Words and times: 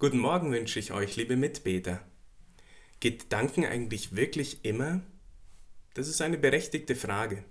Guten 0.00 0.18
Morgen 0.18 0.50
wünsche 0.50 0.78
ich 0.78 0.92
euch, 0.92 1.16
liebe 1.16 1.36
Mitbeter. 1.36 2.00
Geht 3.00 3.34
Danken 3.34 3.66
eigentlich 3.66 4.16
wirklich 4.16 4.64
immer? 4.64 5.02
Das 5.92 6.08
ist 6.08 6.22
eine 6.22 6.38
berechtigte 6.38 6.96
Frage. 6.96 7.44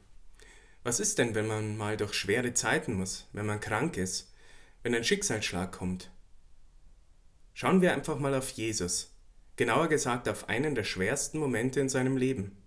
Was 0.81 0.99
ist 0.99 1.19
denn, 1.19 1.35
wenn 1.35 1.45
man 1.45 1.77
mal 1.77 1.95
durch 1.95 2.15
schwere 2.15 2.55
Zeiten 2.55 2.95
muss, 2.95 3.29
wenn 3.33 3.45
man 3.45 3.59
krank 3.59 3.97
ist, 3.97 4.33
wenn 4.81 4.95
ein 4.95 5.03
Schicksalsschlag 5.03 5.71
kommt? 5.71 6.09
Schauen 7.53 7.83
wir 7.83 7.93
einfach 7.93 8.17
mal 8.17 8.33
auf 8.33 8.49
Jesus, 8.49 9.15
genauer 9.55 9.87
gesagt 9.87 10.27
auf 10.27 10.49
einen 10.49 10.73
der 10.73 10.85
schwersten 10.85 11.37
Momente 11.37 11.79
in 11.79 11.89
seinem 11.89 12.17
Leben. 12.17 12.57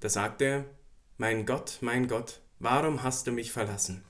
Da 0.00 0.10
sagt 0.10 0.42
er, 0.42 0.66
Mein 1.16 1.46
Gott, 1.46 1.78
mein 1.80 2.06
Gott, 2.06 2.42
warum 2.58 3.02
hast 3.02 3.26
du 3.26 3.32
mich 3.32 3.50
verlassen? 3.50 4.04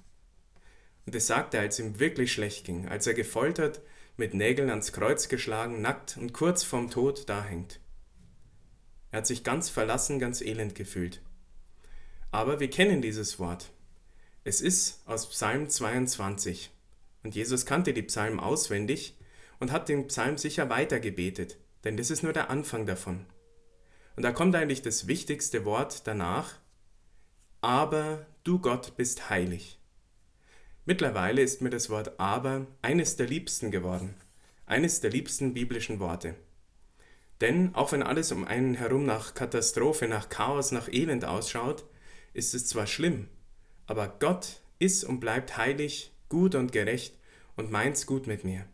Und 1.06 1.14
das 1.14 1.28
sagt 1.28 1.54
er, 1.54 1.60
als 1.60 1.78
ihm 1.78 2.00
wirklich 2.00 2.32
schlecht 2.32 2.66
ging, 2.66 2.88
als 2.88 3.06
er 3.06 3.14
gefoltert, 3.14 3.82
mit 4.20 4.34
Nägeln 4.34 4.68
ans 4.68 4.92
Kreuz 4.92 5.28
geschlagen, 5.28 5.80
nackt 5.80 6.18
und 6.18 6.34
kurz 6.34 6.62
vorm 6.62 6.90
Tod 6.90 7.26
dahängt. 7.30 7.80
Er 9.10 9.18
hat 9.18 9.26
sich 9.26 9.44
ganz 9.44 9.70
verlassen, 9.70 10.18
ganz 10.18 10.42
elend 10.42 10.74
gefühlt. 10.74 11.22
Aber 12.30 12.60
wir 12.60 12.68
kennen 12.68 13.00
dieses 13.00 13.38
Wort. 13.38 13.72
Es 14.44 14.60
ist 14.60 15.00
aus 15.06 15.30
Psalm 15.30 15.70
22. 15.70 16.70
Und 17.22 17.34
Jesus 17.34 17.64
kannte 17.64 17.94
die 17.94 18.02
Psalmen 18.02 18.40
auswendig 18.40 19.16
und 19.58 19.72
hat 19.72 19.88
den 19.88 20.06
Psalm 20.08 20.36
sicher 20.36 20.68
weitergebetet, 20.68 21.56
denn 21.84 21.96
das 21.96 22.10
ist 22.10 22.22
nur 22.22 22.34
der 22.34 22.50
Anfang 22.50 22.84
davon. 22.84 23.24
Und 24.16 24.22
da 24.22 24.32
kommt 24.32 24.54
eigentlich 24.54 24.82
das 24.82 25.06
wichtigste 25.06 25.64
Wort 25.64 26.06
danach. 26.06 26.56
Aber 27.62 28.26
du 28.44 28.58
Gott 28.58 28.98
bist 28.98 29.30
heilig. 29.30 29.79
Mittlerweile 30.90 31.40
ist 31.40 31.62
mir 31.62 31.70
das 31.70 31.88
Wort 31.88 32.18
aber 32.18 32.66
eines 32.82 33.14
der 33.14 33.28
liebsten 33.28 33.70
geworden, 33.70 34.16
eines 34.66 35.00
der 35.00 35.10
liebsten 35.10 35.54
biblischen 35.54 36.00
Worte. 36.00 36.34
Denn 37.40 37.76
auch 37.76 37.92
wenn 37.92 38.02
alles 38.02 38.32
um 38.32 38.44
einen 38.44 38.74
herum 38.74 39.06
nach 39.06 39.34
Katastrophe, 39.34 40.08
nach 40.08 40.30
Chaos, 40.30 40.72
nach 40.72 40.88
Elend 40.88 41.24
ausschaut, 41.24 41.84
ist 42.34 42.54
es 42.54 42.66
zwar 42.66 42.88
schlimm, 42.88 43.28
aber 43.86 44.16
Gott 44.18 44.62
ist 44.80 45.04
und 45.04 45.20
bleibt 45.20 45.56
heilig, 45.56 46.10
gut 46.28 46.56
und 46.56 46.72
gerecht 46.72 47.14
und 47.54 47.70
meint's 47.70 48.04
gut 48.04 48.26
mit 48.26 48.42
mir. 48.42 48.66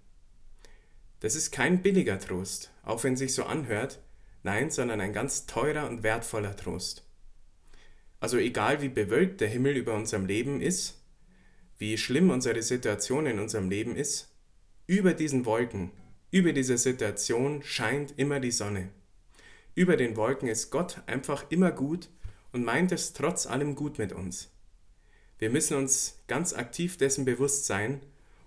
Das 1.20 1.34
ist 1.34 1.50
kein 1.50 1.82
billiger 1.82 2.18
Trost, 2.18 2.72
auch 2.82 3.04
wenn 3.04 3.18
sich 3.18 3.34
so 3.34 3.44
anhört, 3.44 4.00
nein, 4.42 4.70
sondern 4.70 5.02
ein 5.02 5.12
ganz 5.12 5.44
teurer 5.44 5.86
und 5.86 6.02
wertvoller 6.02 6.56
Trost. 6.56 7.04
Also 8.20 8.38
egal 8.38 8.80
wie 8.80 8.88
bewölkt 8.88 9.42
der 9.42 9.48
Himmel 9.48 9.76
über 9.76 9.92
unserem 9.92 10.24
Leben 10.24 10.62
ist, 10.62 10.95
wie 11.78 11.98
schlimm 11.98 12.30
unsere 12.30 12.62
Situation 12.62 13.26
in 13.26 13.38
unserem 13.38 13.68
Leben 13.68 13.96
ist, 13.96 14.34
über 14.86 15.14
diesen 15.14 15.44
Wolken, 15.44 15.90
über 16.30 16.52
dieser 16.52 16.78
Situation 16.78 17.62
scheint 17.62 18.14
immer 18.18 18.40
die 18.40 18.50
Sonne. 18.50 18.90
Über 19.74 19.96
den 19.96 20.16
Wolken 20.16 20.48
ist 20.48 20.70
Gott 20.70 21.02
einfach 21.06 21.50
immer 21.50 21.70
gut 21.70 22.08
und 22.52 22.64
meint 22.64 22.92
es 22.92 23.12
trotz 23.12 23.46
allem 23.46 23.74
gut 23.74 23.98
mit 23.98 24.12
uns. 24.12 24.50
Wir 25.38 25.50
müssen 25.50 25.76
uns 25.76 26.22
ganz 26.28 26.54
aktiv 26.54 26.96
dessen 26.96 27.24
bewusst 27.24 27.66
sein 27.66 28.00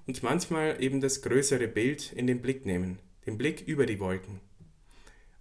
und 0.08 0.24
manchmal 0.24 0.82
eben 0.82 1.02
das 1.02 1.22
größere 1.22 1.68
Bild 1.68 2.14
in 2.14 2.26
den 2.26 2.42
Blick 2.42 2.66
nehmen, 2.66 3.00
den 3.28 3.38
Blick 3.38 3.62
über 3.68 3.86
die 3.86 4.00
Wolken. 4.00 4.40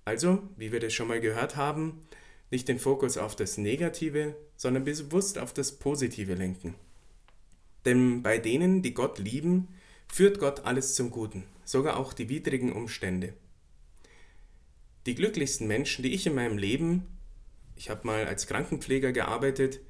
Also, 0.04 0.42
wie 0.56 0.72
wir 0.72 0.80
das 0.80 0.92
schon 0.92 1.08
mal 1.08 1.20
gehört 1.20 1.56
haben, 1.56 2.02
nicht 2.50 2.68
den 2.68 2.78
Fokus 2.78 3.16
auf 3.16 3.36
das 3.36 3.56
Negative, 3.58 4.36
sondern 4.56 4.84
bewusst 4.84 5.38
auf 5.38 5.54
das 5.54 5.78
Positive 5.78 6.34
lenken. 6.34 6.74
Denn 7.84 8.22
bei 8.22 8.38
denen, 8.38 8.82
die 8.82 8.94
Gott 8.94 9.18
lieben, 9.18 9.68
führt 10.08 10.38
Gott 10.38 10.64
alles 10.64 10.94
zum 10.94 11.10
Guten, 11.10 11.44
sogar 11.64 11.96
auch 11.96 12.12
die 12.12 12.28
widrigen 12.28 12.72
Umstände. 12.72 13.34
Die 15.06 15.14
glücklichsten 15.14 15.66
Menschen, 15.66 16.02
die 16.02 16.12
ich 16.12 16.26
in 16.26 16.34
meinem 16.34 16.58
Leben, 16.58 17.06
ich 17.76 17.90
habe 17.90 18.06
mal 18.06 18.26
als 18.26 18.46
Krankenpfleger 18.46 19.12
gearbeitet, 19.12 19.80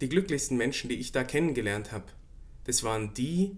die 0.00 0.08
glücklichsten 0.08 0.56
Menschen, 0.56 0.90
die 0.90 0.96
ich 0.96 1.12
da 1.12 1.24
kennengelernt 1.24 1.92
habe, 1.92 2.06
das 2.64 2.82
waren 2.82 3.14
die, 3.14 3.56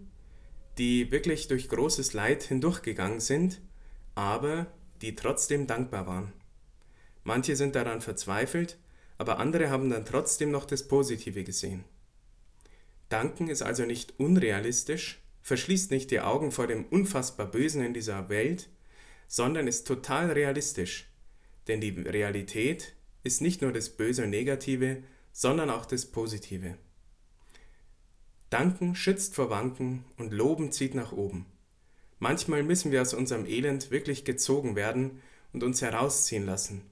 die 0.76 1.10
wirklich 1.10 1.48
durch 1.48 1.68
großes 1.68 2.12
Leid 2.12 2.44
hindurchgegangen 2.44 3.20
sind, 3.20 3.60
aber 4.14 4.66
die 5.02 5.16
trotzdem 5.16 5.66
dankbar 5.66 6.06
waren. 6.06 6.32
Manche 7.24 7.56
sind 7.56 7.74
daran 7.74 8.00
verzweifelt, 8.00 8.78
aber 9.16 9.38
andere 9.38 9.70
haben 9.70 9.90
dann 9.90 10.04
trotzdem 10.04 10.50
noch 10.50 10.64
das 10.64 10.86
Positive 10.86 11.42
gesehen. 11.42 11.84
Danken 13.08 13.48
ist 13.48 13.62
also 13.62 13.84
nicht 13.84 14.18
unrealistisch, 14.18 15.22
verschließt 15.42 15.90
nicht 15.90 16.10
die 16.10 16.20
Augen 16.20 16.52
vor 16.52 16.66
dem 16.66 16.84
unfassbar 16.86 17.50
Bösen 17.50 17.82
in 17.82 17.94
dieser 17.94 18.28
Welt, 18.28 18.68
sondern 19.26 19.66
ist 19.66 19.86
total 19.86 20.30
realistisch. 20.30 21.08
Denn 21.68 21.80
die 21.80 21.90
Realität 21.90 22.94
ist 23.22 23.40
nicht 23.40 23.62
nur 23.62 23.72
das 23.72 23.90
Böse 23.90 24.24
und 24.24 24.30
Negative, 24.30 25.02
sondern 25.32 25.70
auch 25.70 25.86
das 25.86 26.06
Positive. 26.06 26.76
Danken 28.50 28.94
schützt 28.94 29.34
vor 29.34 29.50
Wanken 29.50 30.04
und 30.16 30.32
Loben 30.32 30.72
zieht 30.72 30.94
nach 30.94 31.12
oben. 31.12 31.46
Manchmal 32.18 32.62
müssen 32.62 32.90
wir 32.90 33.02
aus 33.02 33.14
unserem 33.14 33.46
Elend 33.46 33.90
wirklich 33.90 34.24
gezogen 34.24 34.74
werden 34.74 35.20
und 35.52 35.62
uns 35.62 35.82
herausziehen 35.82 36.46
lassen. 36.46 36.82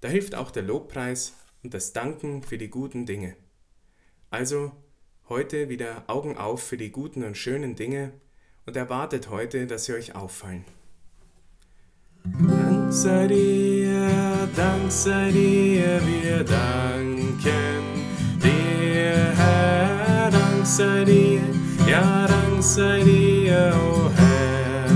Da 0.00 0.08
hilft 0.08 0.34
auch 0.34 0.50
der 0.50 0.62
Lobpreis 0.62 1.34
und 1.62 1.74
das 1.74 1.92
Danken 1.92 2.42
für 2.42 2.58
die 2.58 2.70
guten 2.70 3.04
Dinge. 3.06 3.36
Also 4.30 4.72
Heute 5.32 5.70
wieder 5.70 6.02
Augen 6.08 6.36
auf 6.36 6.62
für 6.62 6.76
die 6.76 6.92
guten 6.92 7.24
und 7.24 7.38
schönen 7.38 7.74
Dinge 7.74 8.12
und 8.66 8.76
erwartet 8.76 9.30
heute, 9.30 9.66
dass 9.66 9.86
sie 9.86 9.94
euch 9.94 10.14
auffallen. 10.14 10.62
Dank 12.22 12.92
sei 12.92 13.28
dir, 13.28 14.46
Dank 14.54 14.92
sei 14.92 15.30
dir, 15.30 16.02
wir 16.04 16.44
danken 16.44 17.82
dir, 18.42 19.32
Herr, 19.34 20.30
Dank 20.30 20.66
sei 20.66 21.02
dir, 21.06 21.40
ja, 21.88 22.26
Dank 22.26 22.62
sei 22.62 23.02
dir, 23.02 23.74
oh 23.74 24.10
Herr. 24.14 24.86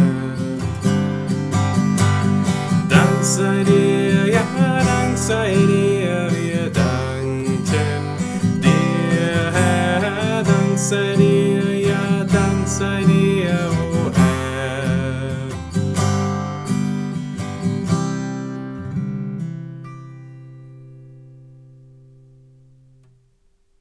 Dank 2.91 3.25
sei 3.25 3.65
dir. 3.65 3.86
danzaría, 10.89 12.25
danzaría. 12.33 13.16